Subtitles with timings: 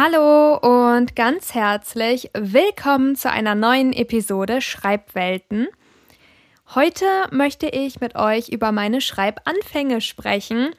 [0.00, 5.66] Hallo und ganz herzlich willkommen zu einer neuen Episode Schreibwelten.
[6.72, 10.70] Heute möchte ich mit euch über meine Schreibanfänge sprechen.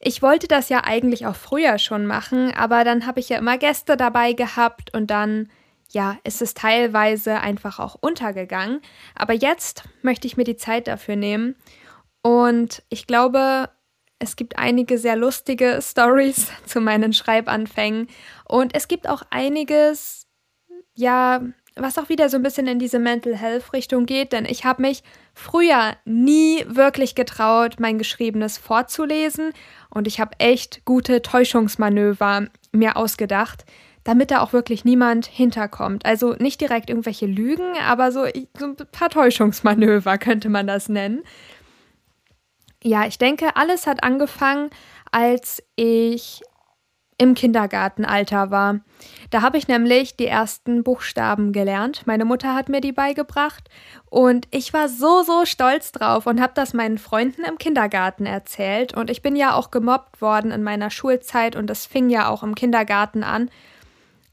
[0.00, 3.56] Ich wollte das ja eigentlich auch früher schon machen, aber dann habe ich ja immer
[3.56, 5.48] Gäste dabei gehabt und dann,
[5.88, 8.82] ja, ist es teilweise einfach auch untergegangen.
[9.14, 11.56] Aber jetzt möchte ich mir die Zeit dafür nehmen
[12.20, 13.70] und ich glaube,
[14.22, 18.08] es gibt einige sehr lustige Stories zu meinen Schreibanfängen
[18.48, 20.26] und es gibt auch einiges,
[20.94, 21.42] ja,
[21.74, 24.82] was auch wieder so ein bisschen in diese Mental Health Richtung geht, denn ich habe
[24.82, 25.02] mich
[25.34, 29.52] früher nie wirklich getraut, mein Geschriebenes vorzulesen
[29.90, 33.64] und ich habe echt gute Täuschungsmanöver mir ausgedacht,
[34.04, 36.04] damit da auch wirklich niemand hinterkommt.
[36.04, 38.26] Also nicht direkt irgendwelche Lügen, aber so,
[38.58, 41.22] so ein paar Täuschungsmanöver könnte man das nennen.
[42.82, 44.70] Ja, ich denke, alles hat angefangen,
[45.10, 46.42] als ich
[47.22, 48.80] im Kindergartenalter war.
[49.30, 52.02] Da habe ich nämlich die ersten Buchstaben gelernt.
[52.06, 53.68] Meine Mutter hat mir die beigebracht
[54.10, 58.94] und ich war so, so stolz drauf und habe das meinen Freunden im Kindergarten erzählt.
[58.94, 62.42] Und ich bin ja auch gemobbt worden in meiner Schulzeit und das fing ja auch
[62.42, 63.50] im Kindergarten an.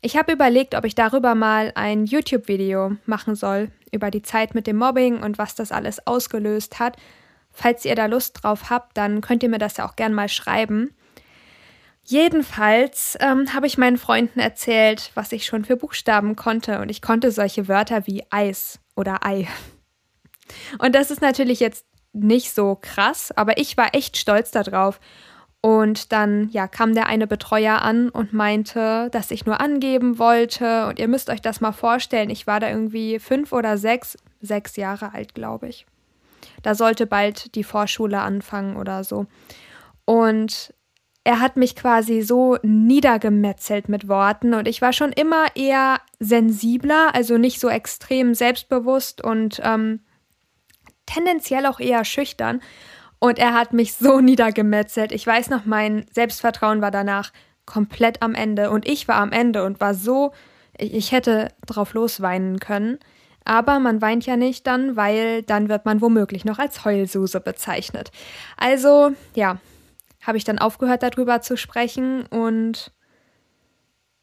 [0.02, 4.66] Ich habe überlegt, ob ich darüber mal ein YouTube-Video machen soll, über die Zeit mit
[4.66, 6.95] dem Mobbing und was das alles ausgelöst hat.
[7.52, 10.30] Falls ihr da Lust drauf habt, dann könnt ihr mir das ja auch gern mal
[10.30, 10.95] schreiben.
[12.03, 17.02] Jedenfalls ähm, habe ich meinen Freunden erzählt, was ich schon für Buchstaben konnte und ich
[17.02, 19.47] konnte solche Wörter wie Eis oder Ei.
[20.80, 25.00] Und das ist natürlich jetzt nicht so krass, aber ich war echt stolz darauf.
[25.61, 30.88] Und dann, ja, kam der eine Betreuer an und meinte, dass ich nur angeben wollte.
[30.88, 32.30] Und ihr müsst euch das mal vorstellen.
[32.30, 35.86] Ich war da irgendwie fünf oder sechs, sechs Jahre alt, glaube ich.
[36.61, 39.25] Da sollte bald die Vorschule anfangen oder so.
[40.05, 40.73] Und
[41.23, 47.14] er hat mich quasi so niedergemetzelt mit Worten und ich war schon immer eher sensibler,
[47.14, 49.99] also nicht so extrem selbstbewusst und ähm,
[51.05, 52.61] tendenziell auch eher schüchtern.
[53.19, 55.11] Und er hat mich so niedergemetzelt.
[55.11, 57.31] Ich weiß noch, mein Selbstvertrauen war danach
[57.65, 60.31] komplett am Ende und ich war am Ende und war so,
[60.77, 62.98] ich hätte drauf losweinen können.
[63.45, 68.11] Aber man weint ja nicht dann, weil dann wird man womöglich noch als Heulsuse bezeichnet.
[68.58, 69.58] Also, ja,
[70.22, 72.92] habe ich dann aufgehört, darüber zu sprechen und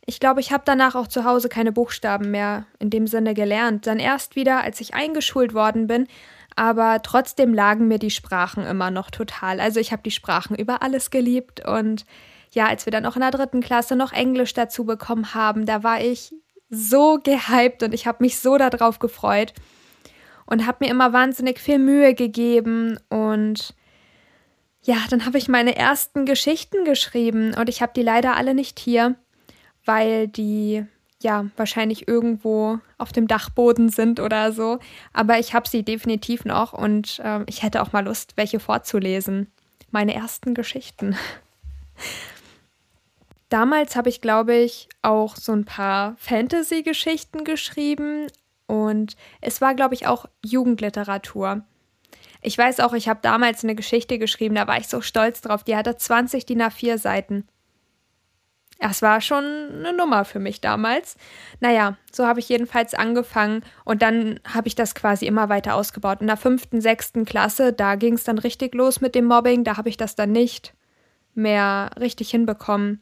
[0.08, 3.88] ich glaube, ich habe danach auch zu Hause keine Buchstaben mehr in dem Sinne gelernt.
[3.88, 6.06] Dann erst wieder, als ich eingeschult worden bin,
[6.54, 9.60] aber trotzdem lagen mir die Sprachen immer noch total.
[9.60, 12.06] Also ich habe die Sprachen über alles geliebt und
[12.52, 15.82] ja, als wir dann auch in der dritten Klasse noch Englisch dazu bekommen haben, da
[15.82, 16.32] war ich
[16.68, 19.52] so gehypt und ich habe mich so darauf gefreut
[20.46, 23.74] und habe mir immer wahnsinnig viel Mühe gegeben und
[24.82, 28.78] ja, dann habe ich meine ersten Geschichten geschrieben und ich habe die leider alle nicht
[28.78, 29.16] hier,
[29.84, 30.84] weil die
[31.22, 34.78] ja wahrscheinlich irgendwo auf dem Dachboden sind oder so.
[35.12, 39.50] Aber ich habe sie definitiv noch und äh, ich hätte auch mal Lust, welche vorzulesen.
[39.90, 41.16] Meine ersten Geschichten.
[43.48, 48.26] Damals habe ich, glaube ich, auch so ein paar Fantasy-Geschichten geschrieben
[48.66, 51.62] und es war, glaube ich, auch Jugendliteratur.
[52.42, 55.62] Ich weiß auch, ich habe damals eine Geschichte geschrieben, da war ich so stolz drauf.
[55.62, 57.46] Die hatte 20 DIN A4 Seiten.
[58.78, 61.16] Das war schon eine Nummer für mich damals.
[61.60, 66.20] Naja, so habe ich jedenfalls angefangen und dann habe ich das quasi immer weiter ausgebaut.
[66.20, 69.64] In der fünften, sechsten Klasse, da ging es dann richtig los mit dem Mobbing.
[69.64, 70.74] Da habe ich das dann nicht
[71.34, 73.00] mehr richtig hinbekommen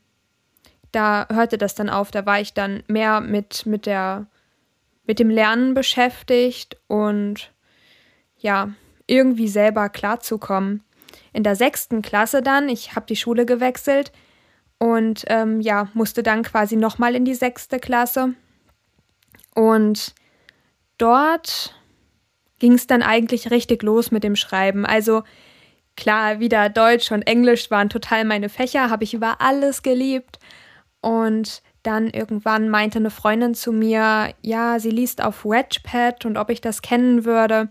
[0.94, 4.26] da hörte das dann auf, da war ich dann mehr mit, mit der,
[5.06, 7.52] mit dem Lernen beschäftigt und
[8.38, 8.70] ja,
[9.06, 10.82] irgendwie selber klarzukommen.
[11.32, 14.12] In der sechsten Klasse dann, ich habe die Schule gewechselt
[14.78, 18.34] und ähm, ja, musste dann quasi nochmal in die sechste Klasse.
[19.54, 20.14] Und
[20.98, 21.74] dort
[22.58, 24.86] ging es dann eigentlich richtig los mit dem Schreiben.
[24.86, 25.22] Also
[25.96, 30.38] klar, wieder Deutsch und Englisch waren total meine Fächer, habe ich über alles geliebt.
[31.04, 36.48] Und dann irgendwann meinte eine Freundin zu mir, ja, sie liest auf Wedgepad und ob
[36.48, 37.68] ich das kennen würde.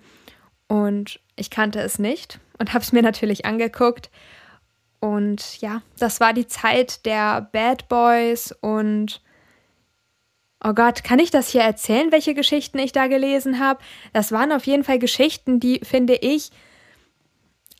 [0.67, 4.11] Und ich kannte es nicht und habe es mir natürlich angeguckt.
[4.99, 9.19] Und ja, das war die Zeit der Bad Boys und
[10.63, 13.79] oh Gott, kann ich das hier erzählen, welche Geschichten ich da gelesen habe?
[14.13, 16.51] Das waren auf jeden Fall Geschichten, die, finde ich,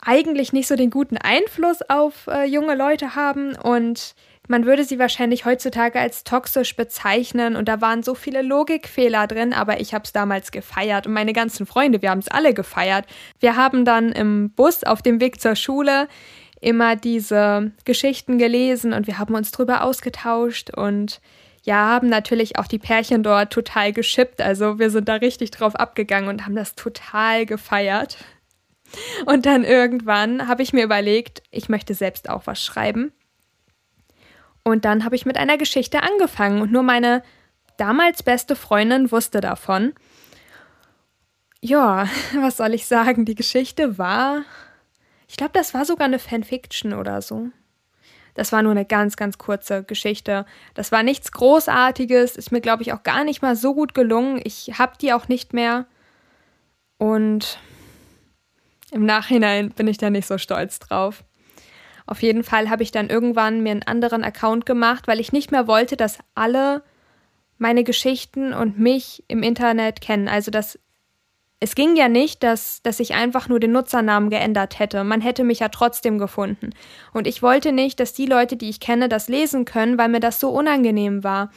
[0.02, 4.16] eigentlich nicht so den guten Einfluss auf äh, junge Leute haben und
[4.48, 9.54] man würde sie wahrscheinlich heutzutage als toxisch bezeichnen und da waren so viele Logikfehler drin,
[9.54, 13.06] aber ich habe es damals gefeiert und meine ganzen Freunde, wir haben es alle gefeiert.
[13.40, 16.07] Wir haben dann im Bus auf dem Weg zur Schule
[16.60, 21.22] immer diese Geschichten gelesen und wir haben uns drüber ausgetauscht und
[21.63, 24.42] ja, haben natürlich auch die Pärchen dort total geschippt.
[24.42, 28.18] Also wir sind da richtig drauf abgegangen und haben das total gefeiert.
[29.25, 33.13] Und dann irgendwann habe ich mir überlegt, ich möchte selbst auch was schreiben.
[34.63, 37.21] Und dann habe ich mit einer Geschichte angefangen und nur meine
[37.77, 39.94] damals beste Freundin wusste davon.
[41.60, 43.25] Ja, was soll ich sagen?
[43.25, 44.44] Die Geschichte war.
[45.27, 47.50] Ich glaube, das war sogar eine Fanfiction oder so.
[48.36, 50.45] Das war nur eine ganz, ganz kurze Geschichte.
[50.74, 54.42] Das war nichts Großartiges, ist mir, glaube ich, auch gar nicht mal so gut gelungen.
[54.44, 55.86] Ich habe die auch nicht mehr.
[56.98, 57.60] Und
[58.92, 61.24] im Nachhinein bin ich da nicht so stolz drauf.
[62.06, 65.52] Auf jeden Fall habe ich dann irgendwann mir einen anderen Account gemacht, weil ich nicht
[65.52, 66.84] mehr wollte, dass alle
[67.58, 70.28] meine Geschichten und mich im Internet kennen.
[70.28, 70.80] Also dass
[71.64, 75.06] es ging ja nicht, dass, dass ich einfach nur den Nutzernamen geändert hätte.
[75.06, 76.72] Man hätte mich ja trotzdem gefunden.
[77.14, 80.20] Und ich wollte nicht, dass die Leute, die ich kenne, das lesen können, weil mir
[80.20, 81.52] das so unangenehm war.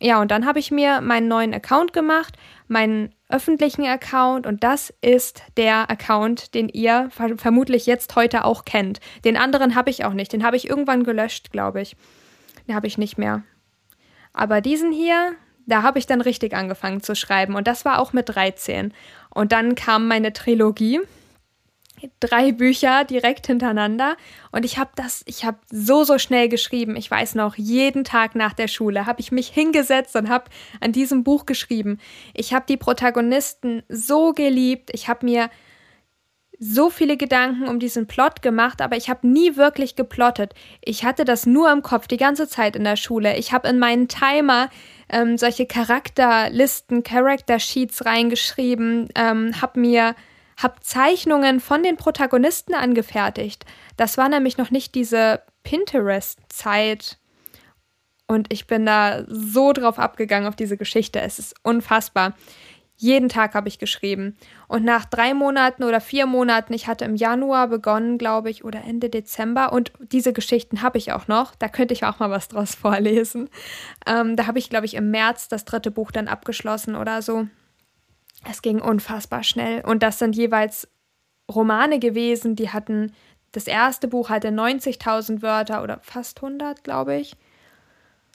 [0.00, 2.34] Ja, und dann habe ich mir meinen neuen Account gemacht,
[2.68, 9.00] meinen öffentlichen Account, und das ist der Account, den ihr vermutlich jetzt heute auch kennt.
[9.24, 10.32] Den anderen habe ich auch nicht.
[10.32, 11.96] Den habe ich irgendwann gelöscht, glaube ich.
[12.66, 13.42] Den habe ich nicht mehr.
[14.32, 15.34] Aber diesen hier,
[15.66, 18.92] da habe ich dann richtig angefangen zu schreiben und das war auch mit 13.
[19.30, 21.00] Und dann kam meine Trilogie,
[22.20, 24.16] drei Bücher direkt hintereinander
[24.52, 26.96] und ich habe das, ich habe so, so schnell geschrieben.
[26.96, 30.44] Ich weiß noch, jeden Tag nach der Schule habe ich mich hingesetzt und habe
[30.80, 31.98] an diesem Buch geschrieben.
[32.34, 35.50] Ich habe die Protagonisten so geliebt, ich habe mir
[36.58, 40.54] so viele Gedanken um diesen Plot gemacht, aber ich habe nie wirklich geplottet.
[40.84, 43.36] Ich hatte das nur im Kopf die ganze Zeit in der Schule.
[43.36, 44.70] Ich habe in meinen Timer
[45.08, 50.14] ähm, solche Charakterlisten, Character Sheets reingeschrieben, ähm, habe mir
[50.56, 53.64] hab Zeichnungen von den Protagonisten angefertigt.
[53.96, 57.18] Das war nämlich noch nicht diese Pinterest-Zeit.
[58.26, 61.20] Und ich bin da so drauf abgegangen auf diese Geschichte.
[61.20, 62.34] Es ist unfassbar.
[62.96, 64.36] Jeden Tag habe ich geschrieben.
[64.68, 68.84] Und nach drei Monaten oder vier Monaten, ich hatte im Januar begonnen, glaube ich, oder
[68.84, 69.72] Ende Dezember.
[69.72, 71.56] Und diese Geschichten habe ich auch noch.
[71.56, 73.50] Da könnte ich auch mal was draus vorlesen.
[74.06, 77.48] Ähm, da habe ich, glaube ich, im März das dritte Buch dann abgeschlossen oder so.
[78.48, 79.82] Es ging unfassbar schnell.
[79.84, 80.88] Und das sind jeweils
[81.50, 83.12] Romane gewesen, die hatten,
[83.52, 87.36] das erste Buch hatte 90.000 Wörter oder fast 100, glaube ich.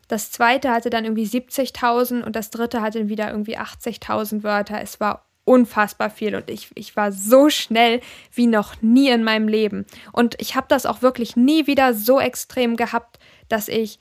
[0.08, 4.82] Das zweite hatte dann irgendwie 70.000 und das dritte hatte wieder irgendwie 80.000 Wörter.
[4.82, 8.02] Es war unfassbar viel und ich, ich war so schnell
[8.32, 9.86] wie noch nie in meinem Leben.
[10.12, 13.20] Und ich habe das auch wirklich nie wieder so extrem gehabt,
[13.50, 14.00] dass ich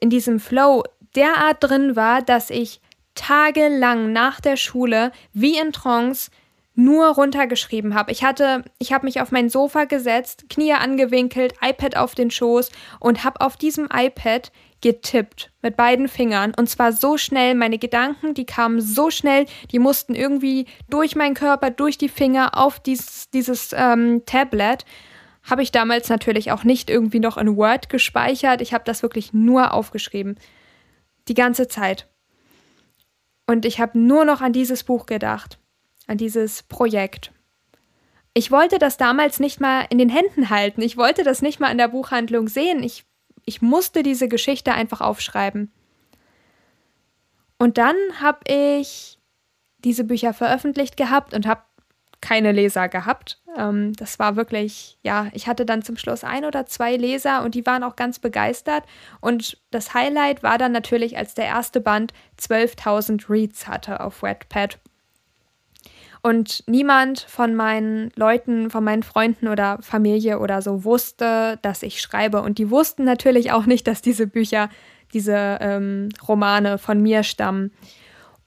[0.00, 2.80] in diesem Flow derart drin war, dass ich
[3.16, 6.30] tagelang nach der Schule wie in Trance
[6.76, 8.12] nur runtergeschrieben habe.
[8.12, 12.70] Ich hatte, ich habe mich auf mein Sofa gesetzt, Knie angewinkelt, iPad auf den Schoß
[13.00, 14.52] und habe auf diesem iPad
[14.82, 19.78] getippt mit beiden Fingern und zwar so schnell, meine Gedanken, die kamen so schnell, die
[19.78, 24.84] mussten irgendwie durch meinen Körper, durch die Finger auf dieses, dieses ähm, Tablet.
[25.42, 28.60] Habe ich damals natürlich auch nicht irgendwie noch in Word gespeichert.
[28.60, 30.38] Ich habe das wirklich nur aufgeschrieben.
[31.28, 32.06] Die ganze Zeit.
[33.46, 35.58] Und ich habe nur noch an dieses Buch gedacht,
[36.06, 37.32] an dieses Projekt.
[38.34, 40.82] Ich wollte das damals nicht mal in den Händen halten.
[40.82, 42.82] Ich wollte das nicht mal in der Buchhandlung sehen.
[42.82, 43.06] Ich
[43.46, 45.72] ich musste diese Geschichte einfach aufschreiben.
[47.58, 49.18] Und dann habe ich
[49.78, 51.62] diese Bücher veröffentlicht gehabt und habe
[52.20, 53.40] keine Leser gehabt.
[53.56, 57.54] Ähm, das war wirklich, ja, ich hatte dann zum Schluss ein oder zwei Leser und
[57.54, 58.84] die waren auch ganz begeistert.
[59.20, 64.78] Und das Highlight war dann natürlich, als der erste Band 12.000 Reads hatte auf Wattpad.
[66.22, 72.00] Und niemand von meinen Leuten, von meinen Freunden oder Familie oder so wusste, dass ich
[72.00, 72.42] schreibe.
[72.42, 74.68] Und die wussten natürlich auch nicht, dass diese Bücher,
[75.14, 77.70] diese ähm, Romane von mir stammen.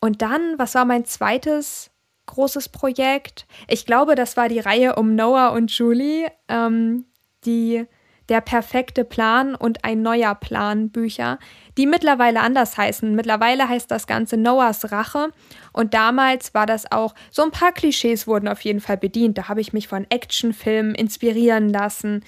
[0.01, 1.89] Und dann, was war mein zweites
[2.29, 3.45] großes Projekt?
[3.67, 7.05] Ich glaube, das war die Reihe um Noah und Julie, ähm,
[7.45, 7.85] die
[8.29, 11.39] der perfekte Plan und ein neuer Plan Bücher,
[11.77, 13.15] die mittlerweile anders heißen.
[13.15, 15.31] Mittlerweile heißt das Ganze Noahs Rache
[15.73, 19.37] und damals war das auch, so ein paar Klischees wurden auf jeden Fall bedient.
[19.37, 22.23] Da habe ich mich von Actionfilmen inspirieren lassen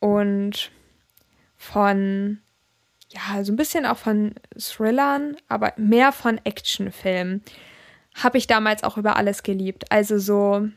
[0.00, 0.70] und
[1.56, 2.38] von,
[3.10, 7.42] ja, so ein bisschen auch von Thrillern, aber mehr von Actionfilmen.
[8.22, 9.90] Habe ich damals auch über alles geliebt.
[9.90, 10.68] Also so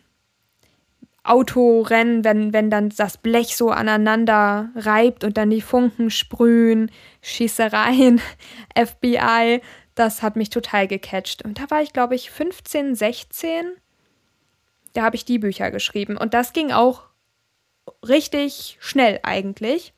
[1.24, 8.21] Autorennen, wenn, wenn dann das Blech so aneinander reibt und dann die Funken sprühen, Schießereien,
[8.75, 9.62] FBI,
[9.93, 11.43] das hat mich total gecatcht.
[11.43, 13.65] Und da war ich, glaube ich, 15, 16.
[14.93, 16.17] Da habe ich die Bücher geschrieben.
[16.17, 17.03] Und das ging auch
[18.07, 19.93] richtig schnell eigentlich.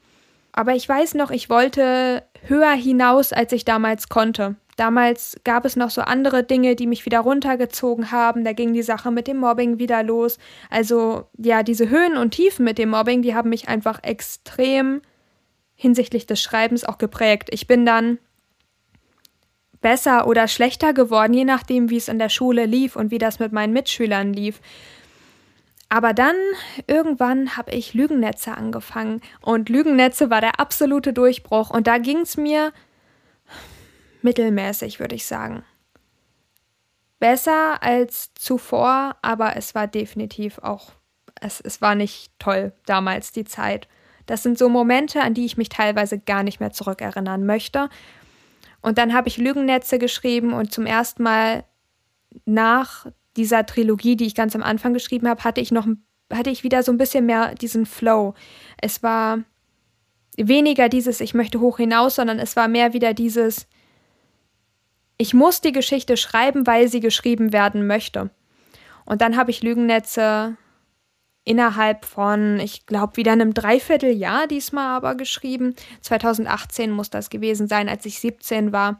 [0.51, 4.55] Aber ich weiß noch, ich wollte höher hinaus, als ich damals konnte.
[4.75, 8.43] Damals gab es noch so andere Dinge, die mich wieder runtergezogen haben.
[8.43, 10.39] Da ging die Sache mit dem Mobbing wieder los.
[10.69, 15.01] Also ja, diese Höhen und Tiefen mit dem Mobbing, die haben mich einfach extrem
[15.75, 17.49] hinsichtlich des Schreibens auch geprägt.
[17.51, 18.19] Ich bin dann
[19.81, 23.39] besser oder schlechter geworden, je nachdem, wie es in der Schule lief und wie das
[23.39, 24.61] mit meinen Mitschülern lief.
[25.89, 26.35] Aber dann
[26.87, 32.35] irgendwann habe ich Lügennetze angefangen und Lügennetze war der absolute Durchbruch und da ging es
[32.35, 32.71] mir
[34.23, 35.63] mittelmäßig, würde ich sagen.
[37.19, 40.91] Besser als zuvor, aber es war definitiv auch,
[41.39, 43.87] es, es war nicht toll damals die Zeit.
[44.25, 47.89] Das sind so Momente, an die ich mich teilweise gar nicht mehr zurückerinnern möchte.
[48.81, 51.63] Und dann habe ich Lügennetze geschrieben und zum ersten Mal
[52.45, 55.87] nach dieser Trilogie, die ich ganz am Anfang geschrieben habe, hatte ich noch
[56.31, 58.33] hatte ich wieder so ein bisschen mehr diesen Flow.
[58.81, 59.39] Es war
[60.35, 63.67] weniger dieses ich möchte hoch hinaus, sondern es war mehr wieder dieses
[65.23, 68.29] ich muss die Geschichte schreiben, weil sie geschrieben werden möchte.
[69.05, 70.57] Und dann habe ich Lügennetze
[71.45, 75.75] innerhalb von, ich glaube, wieder einem Dreivierteljahr diesmal aber geschrieben.
[76.01, 78.99] 2018 muss das gewesen sein, als ich 17 war.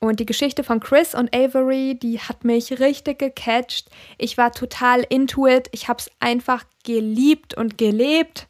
[0.00, 3.90] Und die Geschichte von Chris und Avery, die hat mich richtig gecatcht.
[4.18, 5.68] Ich war total into it.
[5.70, 8.48] Ich habe es einfach geliebt und gelebt.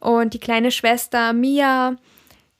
[0.00, 1.96] Und die kleine Schwester Mia,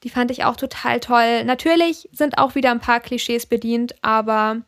[0.04, 1.44] die fand ich auch total toll.
[1.44, 4.62] Natürlich sind auch wieder ein paar Klischees bedient, aber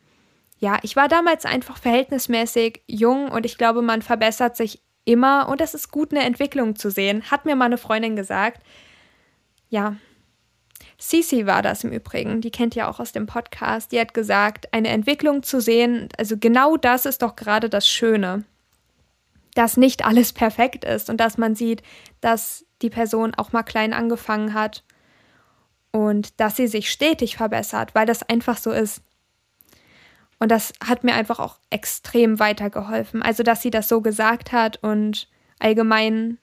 [0.59, 5.61] ja, ich war damals einfach verhältnismäßig jung und ich glaube, man verbessert sich immer und
[5.61, 8.61] es ist gut, eine Entwicklung zu sehen, hat mir meine Freundin gesagt.
[9.69, 9.95] Ja.
[10.99, 13.91] Sisi war das im Übrigen, die kennt ihr auch aus dem Podcast.
[13.91, 18.43] Die hat gesagt, eine Entwicklung zu sehen, also genau das ist doch gerade das Schöne.
[19.55, 21.81] Dass nicht alles perfekt ist und dass man sieht,
[22.19, 24.83] dass die Person auch mal klein angefangen hat
[25.91, 29.01] und dass sie sich stetig verbessert, weil das einfach so ist.
[30.39, 33.21] Und das hat mir einfach auch extrem weitergeholfen.
[33.21, 35.27] Also, dass sie das so gesagt hat und
[35.59, 36.39] allgemein,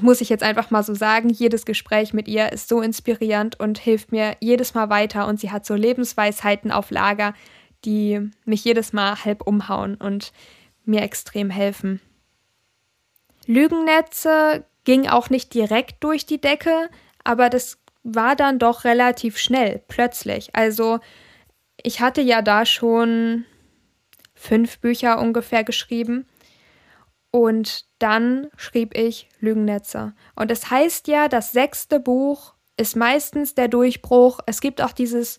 [0.00, 3.78] muss ich jetzt einfach mal so sagen, jedes Gespräch mit ihr ist so inspirierend und
[3.78, 5.26] hilft mir jedes Mal weiter.
[5.26, 7.34] Und sie hat so Lebensweisheiten auf Lager,
[7.84, 10.32] die mich jedes Mal halb umhauen und
[10.84, 12.00] mir extrem helfen.
[13.46, 16.88] Lügennetze ging auch nicht direkt durch die Decke,
[17.28, 20.56] aber das war dann doch relativ schnell, plötzlich.
[20.56, 20.98] Also
[21.82, 23.44] ich hatte ja da schon
[24.32, 26.26] fünf Bücher ungefähr geschrieben.
[27.30, 30.14] Und dann schrieb ich Lügennetze.
[30.36, 34.40] Und es das heißt ja, das sechste Buch ist meistens der Durchbruch.
[34.46, 35.38] Es gibt auch dieses,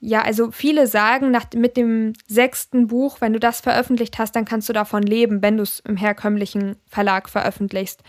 [0.00, 4.46] ja, also viele sagen, nach, mit dem sechsten Buch, wenn du das veröffentlicht hast, dann
[4.46, 8.02] kannst du davon leben, wenn du es im herkömmlichen Verlag veröffentlichst.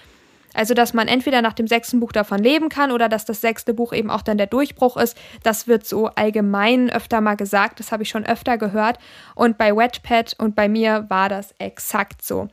[0.55, 3.73] Also, dass man entweder nach dem sechsten Buch davon leben kann oder dass das sechste
[3.73, 5.17] Buch eben auch dann der Durchbruch ist.
[5.43, 7.79] Das wird so allgemein öfter mal gesagt.
[7.79, 8.97] Das habe ich schon öfter gehört.
[9.35, 12.47] Und bei Wetpad und bei mir war das exakt so.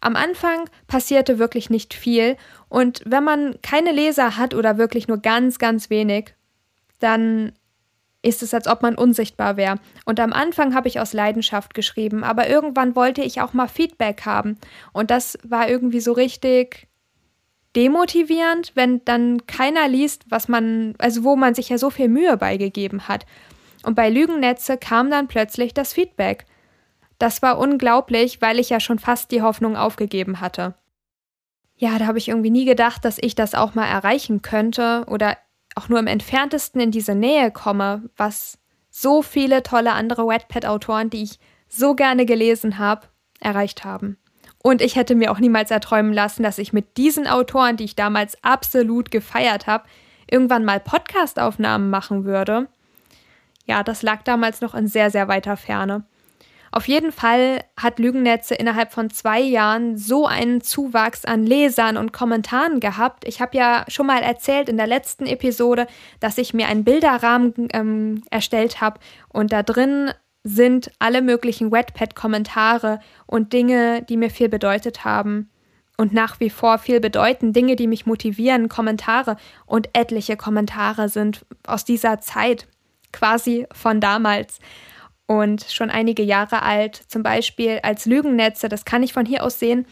[0.00, 2.36] Am Anfang passierte wirklich nicht viel
[2.70, 6.34] und wenn man keine Leser hat oder wirklich nur ganz, ganz wenig,
[7.00, 7.52] dann
[8.22, 9.76] ist es, als ob man unsichtbar wäre.
[10.04, 14.22] Und am Anfang habe ich aus Leidenschaft geschrieben, aber irgendwann wollte ich auch mal Feedback
[14.24, 14.58] haben.
[14.92, 16.89] Und das war irgendwie so richtig
[17.76, 22.36] demotivierend, wenn dann keiner liest, was man, also wo man sich ja so viel Mühe
[22.36, 23.26] beigegeben hat.
[23.84, 26.46] Und bei Lügennetze kam dann plötzlich das Feedback.
[27.18, 30.74] Das war unglaublich, weil ich ja schon fast die Hoffnung aufgegeben hatte.
[31.76, 35.36] Ja, da habe ich irgendwie nie gedacht, dass ich das auch mal erreichen könnte oder
[35.74, 38.58] auch nur im entferntesten in diese Nähe komme, was
[38.90, 43.06] so viele tolle andere Wetpad-Autoren, die ich so gerne gelesen habe,
[43.38, 44.18] erreicht haben.
[44.62, 47.96] Und ich hätte mir auch niemals erträumen lassen, dass ich mit diesen Autoren, die ich
[47.96, 49.84] damals absolut gefeiert habe,
[50.30, 52.68] irgendwann mal Podcastaufnahmen machen würde.
[53.66, 56.04] Ja, das lag damals noch in sehr, sehr weiter Ferne.
[56.72, 62.12] Auf jeden Fall hat Lügennetze innerhalb von zwei Jahren so einen Zuwachs an Lesern und
[62.12, 63.26] Kommentaren gehabt.
[63.26, 65.88] Ich habe ja schon mal erzählt in der letzten Episode,
[66.20, 70.12] dass ich mir einen Bilderrahmen ähm, erstellt habe und da drin
[70.42, 75.50] sind alle möglichen Wetpad-Kommentare und Dinge, die mir viel bedeutet haben
[76.00, 81.44] und nach wie vor viel bedeuten, Dinge, die mich motivieren, Kommentare und etliche Kommentare sind
[81.66, 82.66] aus dieser Zeit,
[83.12, 84.60] quasi von damals
[85.26, 89.58] und schon einige Jahre alt, zum Beispiel als Lügennetze, das kann ich von hier aus
[89.58, 89.84] sehen,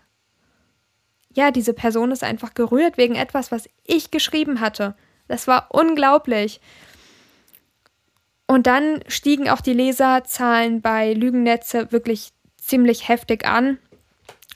[1.33, 4.95] ja, diese Person ist einfach gerührt wegen etwas, was ich geschrieben hatte.
[5.27, 6.59] Das war unglaublich.
[8.47, 13.79] Und dann stiegen auch die Leserzahlen bei Lügennetze wirklich ziemlich heftig an.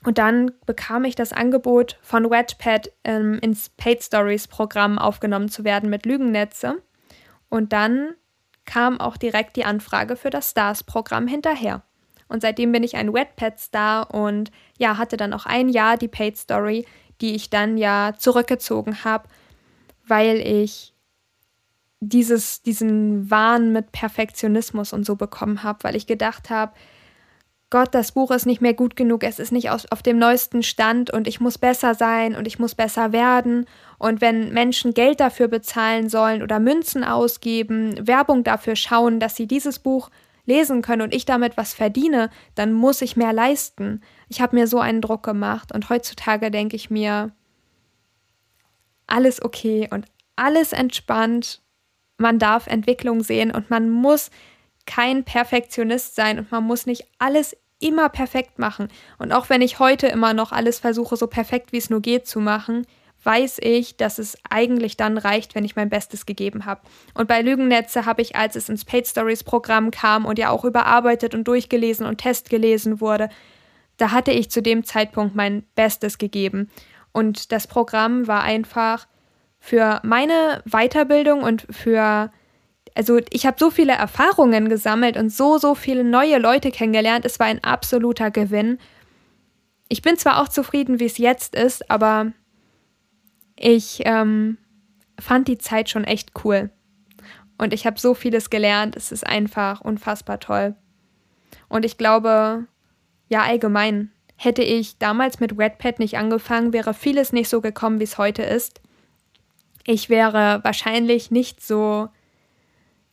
[0.03, 5.63] Und dann bekam ich das Angebot von Wattpad ähm, ins Paid Stories Programm aufgenommen zu
[5.63, 6.81] werden mit Lügennetze.
[7.49, 8.15] Und dann
[8.65, 11.83] kam auch direkt die Anfrage für das Stars-Programm hinterher.
[12.27, 16.37] Und seitdem bin ich ein Wattpad-Star und ja, hatte dann auch ein Jahr die Paid
[16.37, 16.85] Story,
[17.21, 19.29] die ich dann ja zurückgezogen habe,
[20.07, 20.93] weil ich
[21.99, 26.73] dieses, diesen Wahn mit Perfektionismus und so bekommen habe, weil ich gedacht habe,
[27.75, 31.11] Gott, das Buch ist nicht mehr gut genug, es ist nicht auf, dem neuesten Stand
[31.11, 33.65] und ich muss besser sein und ich muss besser werden.
[33.97, 39.45] Und wenn Menschen Geld dafür bezahlen sollen oder Münzen ausgeben, Werbung dafür schauen, dass sie
[39.45, 40.09] dieses Buch
[40.45, 44.01] lesen können und ich damit was verdiene, dann muss ich mehr leisten.
[44.29, 47.33] Ich habe mir so einen Druck gemacht und heutzutage denke ich mir,
[49.05, 50.05] alles okay und
[50.37, 51.61] alles entspannt.
[52.17, 54.31] Man darf Entwicklung sehen und man muss
[54.85, 58.89] kein Perfektionist sein und man muss nicht alles immer perfekt machen.
[59.17, 62.27] Und auch wenn ich heute immer noch alles versuche, so perfekt wie es nur geht
[62.27, 62.85] zu machen,
[63.23, 66.81] weiß ich, dass es eigentlich dann reicht, wenn ich mein Bestes gegeben habe.
[67.15, 70.63] Und bei Lügennetze habe ich, als es ins Paid Stories Programm kam und ja auch
[70.63, 73.29] überarbeitet und durchgelesen und testgelesen wurde,
[73.97, 76.69] da hatte ich zu dem Zeitpunkt mein Bestes gegeben.
[77.11, 79.07] Und das Programm war einfach
[79.59, 82.31] für meine Weiterbildung und für
[82.95, 87.25] also ich habe so viele Erfahrungen gesammelt und so, so viele neue Leute kennengelernt.
[87.25, 88.79] Es war ein absoluter Gewinn.
[89.89, 92.31] Ich bin zwar auch zufrieden, wie es jetzt ist, aber
[93.57, 94.57] ich ähm,
[95.19, 96.69] fand die Zeit schon echt cool.
[97.57, 98.95] Und ich habe so vieles gelernt.
[98.95, 100.75] Es ist einfach unfassbar toll.
[101.67, 102.65] Und ich glaube,
[103.27, 108.05] ja, allgemein, hätte ich damals mit Redpad nicht angefangen, wäre vieles nicht so gekommen, wie
[108.05, 108.81] es heute ist.
[109.85, 112.09] Ich wäre wahrscheinlich nicht so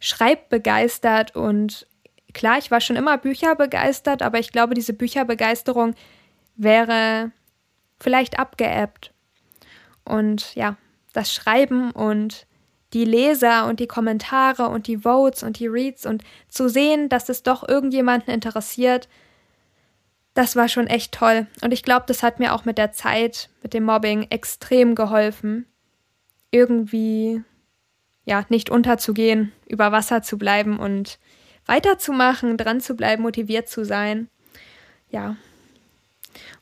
[0.02, 1.86] schreibbegeistert und
[2.34, 5.94] klar, ich war schon immer Bücherbegeistert, aber ich glaube, diese Bücherbegeisterung
[6.56, 7.30] wäre
[8.00, 9.12] vielleicht abgeebbt.
[10.04, 10.76] Und ja,
[11.12, 12.48] das Schreiben und
[12.92, 17.28] die Leser und die Kommentare und die Votes und die Reads und zu sehen, dass
[17.28, 19.08] es doch irgendjemanden interessiert,
[20.34, 21.46] das war schon echt toll.
[21.62, 25.66] Und ich glaube, das hat mir auch mit der Zeit, mit dem Mobbing extrem geholfen,
[26.50, 27.44] irgendwie
[28.24, 31.18] ja, nicht unterzugehen, über Wasser zu bleiben und
[31.66, 34.28] weiterzumachen, dran zu bleiben, motiviert zu sein.
[35.10, 35.36] Ja.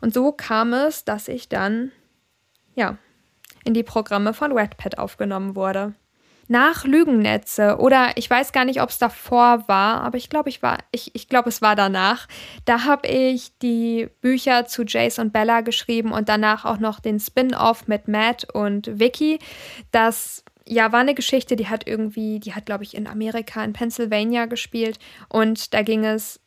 [0.00, 1.92] Und so kam es, dass ich dann,
[2.74, 2.96] ja,
[3.64, 5.94] in die Programme von Redpad aufgenommen wurde.
[6.48, 10.62] Nach Lügennetze oder ich weiß gar nicht, ob es davor war, aber ich glaube, ich
[10.62, 12.26] war, ich, ich glaube, es war danach.
[12.64, 17.20] Da habe ich die Bücher zu Jace und Bella geschrieben und danach auch noch den
[17.20, 19.38] Spin-off mit Matt und Vicky.
[19.92, 23.72] Das ja, war eine Geschichte, die hat irgendwie, die hat, glaube ich, in Amerika, in
[23.72, 25.00] Pennsylvania gespielt.
[25.28, 26.38] Und da ging es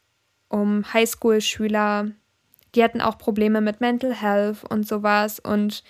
[0.48, 2.12] um Highschool-Schüler,
[2.74, 5.42] die hatten auch Probleme mit Mental Health und sowas.
[5.42, 5.84] Und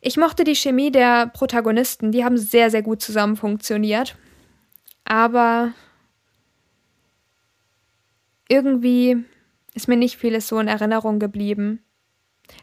[0.00, 4.16] ich mochte die Chemie der Protagonisten, die haben sehr, sehr gut zusammen funktioniert.
[5.04, 5.74] Aber
[8.48, 9.24] irgendwie
[9.72, 11.80] ist mir nicht vieles so in Erinnerung geblieben.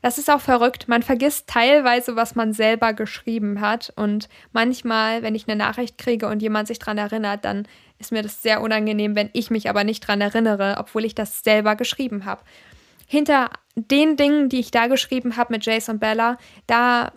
[0.01, 0.87] Das ist auch verrückt.
[0.87, 3.93] Man vergisst teilweise, was man selber geschrieben hat.
[3.95, 7.67] Und manchmal, wenn ich eine Nachricht kriege und jemand sich daran erinnert, dann
[7.99, 11.43] ist mir das sehr unangenehm, wenn ich mich aber nicht daran erinnere, obwohl ich das
[11.43, 12.41] selber geschrieben habe.
[13.07, 17.11] Hinter den Dingen, die ich da geschrieben habe mit Jace und Bella, da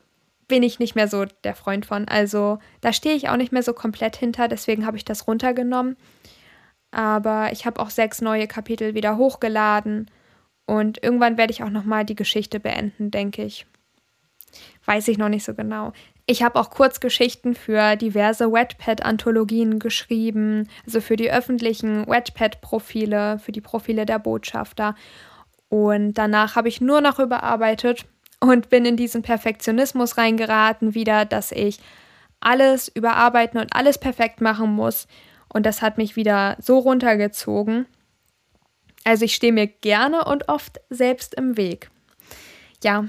[0.46, 2.08] bin ich nicht mehr so der Freund von.
[2.08, 5.96] Also da stehe ich auch nicht mehr so komplett hinter, deswegen habe ich das runtergenommen.
[6.90, 10.10] Aber ich habe auch sechs neue Kapitel wieder hochgeladen
[10.68, 13.64] und irgendwann werde ich auch nochmal die Geschichte beenden, denke ich.
[14.84, 15.94] Weiß ich noch nicht so genau.
[16.26, 23.62] Ich habe auch Kurzgeschichten für diverse Wetpad-Anthologien geschrieben, also für die öffentlichen Wetpad-Profile, für die
[23.62, 24.94] Profile der Botschafter.
[25.70, 28.04] Und danach habe ich nur noch überarbeitet
[28.38, 31.80] und bin in diesen Perfektionismus reingeraten wieder, dass ich
[32.40, 35.08] alles überarbeiten und alles perfekt machen muss.
[35.50, 37.86] Und das hat mich wieder so runtergezogen.
[39.04, 41.90] Also ich stehe mir gerne und oft selbst im Weg.
[42.82, 43.08] Ja.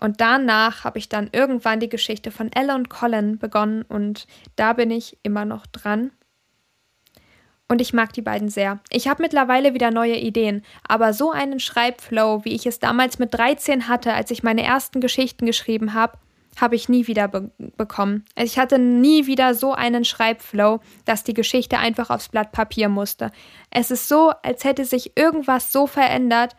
[0.00, 4.72] Und danach habe ich dann irgendwann die Geschichte von Ella und Colin begonnen und da
[4.72, 6.10] bin ich immer noch dran.
[7.68, 8.80] Und ich mag die beiden sehr.
[8.90, 13.32] Ich habe mittlerweile wieder neue Ideen, aber so einen Schreibflow, wie ich es damals mit
[13.32, 16.18] 13 hatte, als ich meine ersten Geschichten geschrieben habe,
[16.58, 18.24] habe ich nie wieder be bekommen.
[18.36, 23.30] Ich hatte nie wieder so einen Schreibflow, dass die Geschichte einfach aufs Blatt Papier musste.
[23.70, 26.56] Es ist so, als hätte sich irgendwas so verändert,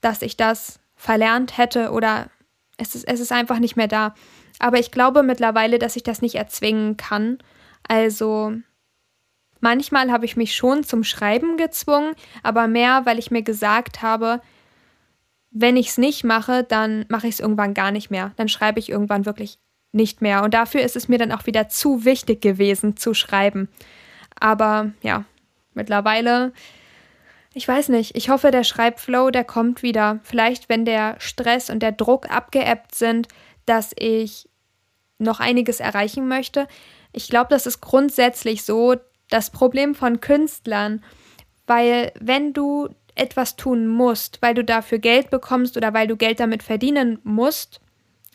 [0.00, 2.30] dass ich das verlernt hätte oder
[2.76, 4.14] es ist, es ist einfach nicht mehr da.
[4.58, 7.38] Aber ich glaube mittlerweile, dass ich das nicht erzwingen kann.
[7.88, 8.54] Also
[9.60, 14.40] Manchmal habe ich mich schon zum Schreiben gezwungen, aber mehr, weil ich mir gesagt habe,
[15.50, 18.32] wenn ich es nicht mache, dann mache ich es irgendwann gar nicht mehr.
[18.36, 19.58] Dann schreibe ich irgendwann wirklich
[19.92, 20.42] nicht mehr.
[20.42, 23.68] Und dafür ist es mir dann auch wieder zu wichtig gewesen zu schreiben.
[24.38, 25.24] Aber ja,
[25.74, 26.52] mittlerweile,
[27.52, 30.20] ich weiß nicht, ich hoffe, der Schreibflow, der kommt wieder.
[30.22, 33.26] Vielleicht, wenn der Stress und der Druck abgeebbt sind,
[33.66, 34.48] dass ich
[35.18, 36.68] noch einiges erreichen möchte.
[37.12, 38.94] Ich glaube, das ist grundsätzlich so,
[39.28, 41.04] das Problem von Künstlern,
[41.66, 42.88] weil wenn du
[43.20, 47.80] etwas tun musst, weil du dafür Geld bekommst oder weil du Geld damit verdienen musst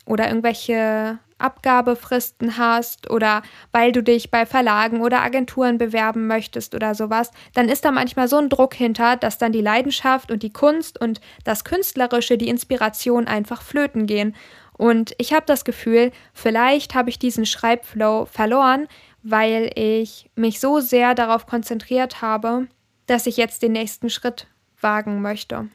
[0.06, 6.94] oder irgendwelche Abgabefristen hast oder weil du dich bei Verlagen oder Agenturen bewerben möchtest oder
[6.94, 10.52] sowas, dann ist da manchmal so ein Druck hinter, dass dann die Leidenschaft und die
[10.52, 14.34] Kunst und das Künstlerische, die Inspiration einfach flöten gehen.
[14.78, 18.88] Und ich habe das Gefühl, vielleicht habe ich diesen Schreibflow verloren,
[19.22, 22.68] weil ich mich so sehr darauf konzentriert habe,
[23.06, 24.46] dass ich jetzt den nächsten Schritt
[24.80, 25.68] wagen möchte.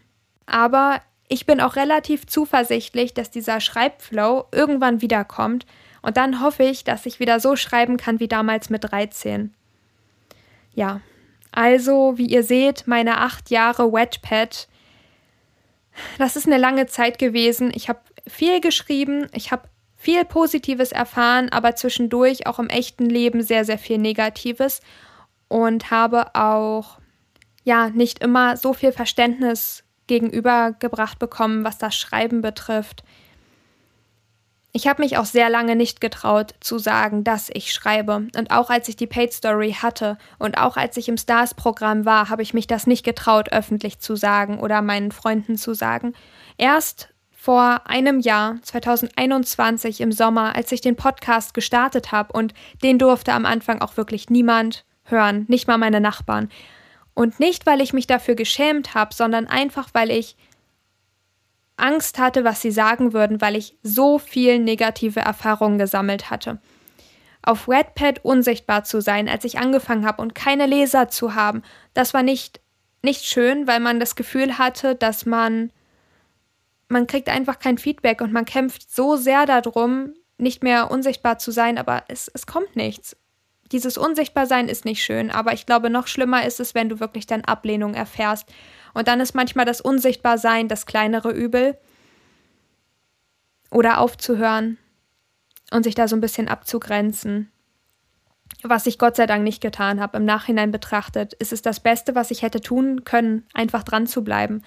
[0.45, 5.65] Aber ich bin auch relativ zuversichtlich, dass dieser Schreibflow irgendwann wiederkommt
[6.01, 9.53] und dann hoffe ich, dass ich wieder so schreiben kann wie damals mit 13.
[10.73, 11.01] Ja,
[11.51, 14.67] also wie ihr seht, meine acht Jahre Wetpad,
[16.17, 17.71] das ist eine lange Zeit gewesen.
[17.75, 19.63] Ich habe viel geschrieben, ich habe
[19.97, 24.81] viel Positives erfahren, aber zwischendurch auch im echten Leben sehr, sehr viel Negatives
[25.47, 27.00] und habe auch
[27.63, 33.03] ja nicht immer so viel Verständnis gegenübergebracht bekommen, was das Schreiben betrifft.
[34.73, 38.27] Ich habe mich auch sehr lange nicht getraut zu sagen, dass ich schreibe.
[38.37, 42.29] Und auch als ich die Paid Story hatte und auch als ich im Stars-Programm war,
[42.29, 46.13] habe ich mich das nicht getraut, öffentlich zu sagen oder meinen Freunden zu sagen.
[46.57, 52.97] Erst vor einem Jahr, 2021 im Sommer, als ich den Podcast gestartet habe und den
[52.97, 56.49] durfte am Anfang auch wirklich niemand hören, nicht mal meine Nachbarn.
[57.13, 60.35] Und nicht, weil ich mich dafür geschämt habe, sondern einfach, weil ich
[61.75, 66.59] Angst hatte, was sie sagen würden, weil ich so viel negative Erfahrungen gesammelt hatte.
[67.43, 72.13] Auf Redpad unsichtbar zu sein, als ich angefangen habe und keine Leser zu haben, das
[72.13, 72.61] war nicht,
[73.01, 75.71] nicht schön, weil man das Gefühl hatte, dass man
[76.91, 81.51] man kriegt einfach kein Feedback und man kämpft so sehr darum, nicht mehr unsichtbar zu
[81.51, 83.15] sein, aber es, es kommt nichts.
[83.71, 87.25] Dieses Unsichtbarsein ist nicht schön, aber ich glaube, noch schlimmer ist es, wenn du wirklich
[87.25, 88.51] dann Ablehnung erfährst.
[88.93, 91.77] Und dann ist manchmal das Unsichtbarsein das kleinere Übel.
[93.69, 94.77] Oder aufzuhören
[95.71, 97.49] und sich da so ein bisschen abzugrenzen.
[98.63, 100.17] Was ich Gott sei Dank nicht getan habe.
[100.17, 104.25] Im Nachhinein betrachtet ist es das Beste, was ich hätte tun können, einfach dran zu
[104.25, 104.61] bleiben.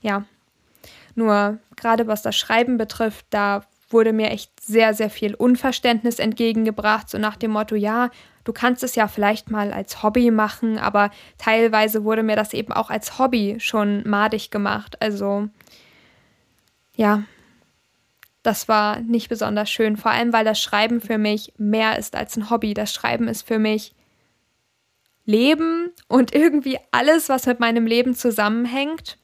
[0.00, 0.24] Ja,
[1.14, 7.08] nur gerade was das Schreiben betrifft, da wurde mir echt sehr, sehr viel Unverständnis entgegengebracht,
[7.08, 8.10] so nach dem Motto, ja,
[8.44, 12.72] du kannst es ja vielleicht mal als Hobby machen, aber teilweise wurde mir das eben
[12.72, 15.00] auch als Hobby schon madig gemacht.
[15.00, 15.48] Also
[16.96, 17.22] ja,
[18.42, 22.36] das war nicht besonders schön, vor allem weil das Schreiben für mich mehr ist als
[22.36, 22.74] ein Hobby.
[22.74, 23.92] Das Schreiben ist für mich
[25.24, 29.18] Leben und irgendwie alles, was mit meinem Leben zusammenhängt.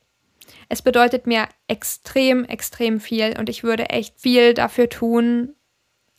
[0.72, 5.54] Es bedeutet mir extrem, extrem viel und ich würde echt viel dafür tun,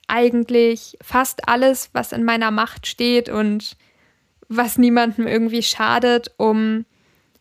[0.07, 3.75] eigentlich fast alles, was in meiner Macht steht und
[4.49, 6.85] was niemandem irgendwie schadet, um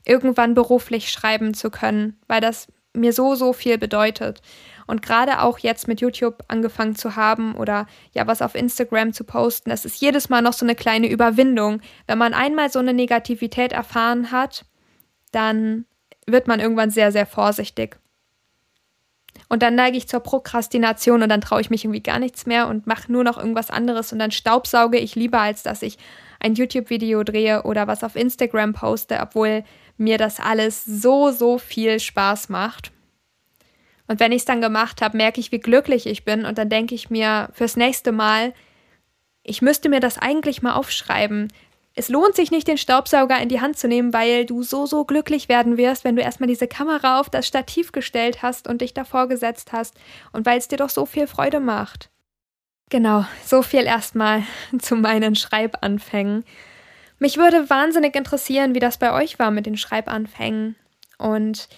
[0.07, 4.41] irgendwann beruflich schreiben zu können, weil das mir so, so viel bedeutet.
[4.87, 9.25] Und gerade auch jetzt mit YouTube angefangen zu haben oder ja was auf Instagram zu
[9.25, 11.83] posten, das ist jedes Mal noch so eine kleine Überwindung.
[12.07, 14.65] Wenn man einmal so eine Negativität erfahren hat,
[15.31, 15.85] dann
[16.27, 17.99] wird man irgendwann sehr, sehr vorsichtig.
[19.49, 22.69] Und dann neige ich zur Prokrastination und dann traue ich mich irgendwie gar nichts mehr
[22.69, 25.99] und mache nur noch irgendwas anderes und dann staubsauge ich lieber, als dass ich
[26.41, 29.65] ein YouTube-Video drehe oder was auf Instagram poste, obwohl
[29.97, 32.93] mir das alles so, so viel Spaß macht.
[34.09, 36.69] Und wenn ich es dann gemacht habe, merke ich, wie glücklich ich bin und dann
[36.69, 38.53] denke ich mir fürs nächste Mal,
[39.43, 41.53] ich müsste mir das eigentlich mal aufschreiben.
[41.95, 45.05] Es lohnt sich nicht, den Staubsauger in die Hand zu nehmen, weil du so, so
[45.05, 48.95] glücklich werden wirst, wenn du erstmal diese Kamera auf das Stativ gestellt hast und dich
[48.95, 49.95] davor gesetzt hast
[50.33, 52.09] und weil es dir doch so viel Freude macht.
[52.89, 54.43] Genau, so viel erstmal
[54.79, 56.45] zu meinen Schreibanfängen.
[57.19, 60.77] Mich würde wahnsinnig interessieren, wie das bei euch war mit den Schreibanfängen
[61.19, 61.69] und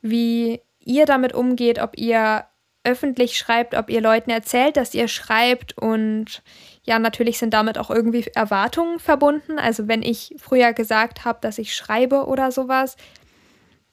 [0.00, 2.44] wie ihr damit umgeht, ob ihr
[2.84, 6.42] öffentlich schreibt, ob ihr Leuten erzählt, dass ihr schreibt und
[6.88, 9.58] ja, natürlich sind damit auch irgendwie Erwartungen verbunden.
[9.58, 12.96] Also wenn ich früher gesagt habe, dass ich schreibe oder sowas,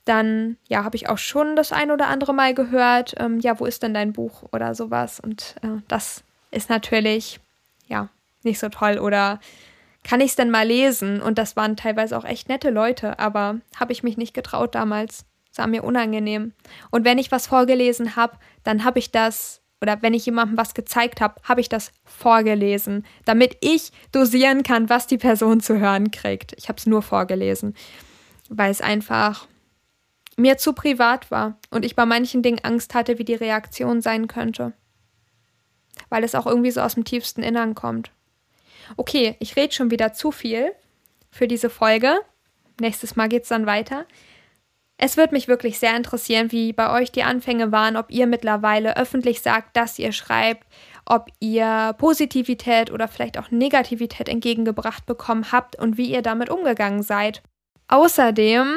[0.05, 3.65] dann ja, habe ich auch schon das ein oder andere Mal gehört, ähm, ja, wo
[3.65, 5.19] ist denn dein Buch oder sowas?
[5.19, 7.41] Und äh, das ist natürlich
[7.87, 8.07] ja
[8.43, 9.41] nicht so toll oder
[10.05, 11.21] kann ich es denn mal lesen?
[11.21, 15.25] Und das waren teilweise auch echt nette Leute, aber habe ich mich nicht getraut damals.
[15.49, 16.53] Das war mir unangenehm.
[16.91, 20.73] Und wenn ich was vorgelesen habe, dann habe ich das, oder wenn ich jemandem was
[20.73, 26.09] gezeigt habe, habe ich das vorgelesen, damit ich dosieren kann, was die Person zu hören
[26.09, 26.53] kriegt.
[26.57, 27.75] Ich habe es nur vorgelesen,
[28.49, 29.47] weil es einfach
[30.37, 34.27] mir zu privat war und ich bei manchen Dingen Angst hatte, wie die Reaktion sein
[34.27, 34.73] könnte.
[36.09, 38.09] Weil es auch irgendwie so aus dem tiefsten Innern kommt.
[38.97, 40.71] Okay, ich rede schon wieder zu viel
[41.29, 42.17] für diese Folge.
[42.81, 44.07] Nächstes Mal geht es dann weiter.
[44.97, 48.95] Es würde mich wirklich sehr interessieren, wie bei euch die Anfänge waren, ob ihr mittlerweile
[48.95, 50.65] öffentlich sagt, dass ihr schreibt,
[51.05, 57.03] ob ihr Positivität oder vielleicht auch Negativität entgegengebracht bekommen habt und wie ihr damit umgegangen
[57.03, 57.43] seid.
[57.89, 58.67] Außerdem,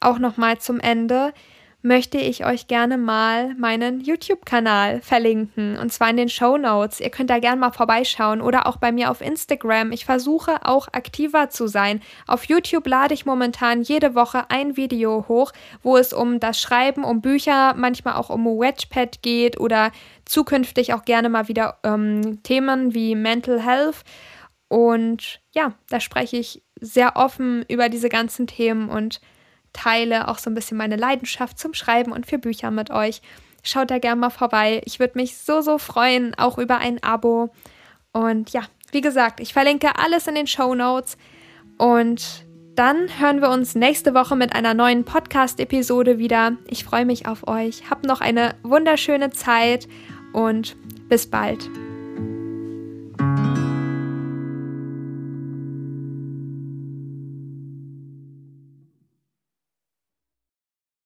[0.00, 1.32] auch nochmal zum Ende,
[1.82, 7.00] möchte ich euch gerne mal meinen YouTube-Kanal verlinken und zwar in den Show Notes.
[7.00, 9.90] Ihr könnt da gerne mal vorbeischauen oder auch bei mir auf Instagram.
[9.90, 12.00] Ich versuche auch aktiver zu sein.
[12.28, 17.02] Auf YouTube lade ich momentan jede Woche ein Video hoch, wo es um das Schreiben,
[17.02, 19.90] um Bücher, manchmal auch um Wedgepad geht oder
[20.24, 24.04] zukünftig auch gerne mal wieder ähm, Themen wie Mental Health.
[24.68, 29.20] Und ja, da spreche ich sehr offen über diese ganzen Themen und
[29.72, 33.22] teile auch so ein bisschen meine Leidenschaft zum Schreiben und für Bücher mit euch.
[33.62, 34.82] Schaut da gerne mal vorbei.
[34.84, 37.50] Ich würde mich so, so freuen, auch über ein Abo.
[38.12, 41.16] Und ja, wie gesagt, ich verlinke alles in den Show Notes.
[41.78, 46.56] Und dann hören wir uns nächste Woche mit einer neuen Podcast-Episode wieder.
[46.68, 47.90] Ich freue mich auf euch.
[47.90, 49.88] Habt noch eine wunderschöne Zeit
[50.32, 50.76] und
[51.08, 51.68] bis bald.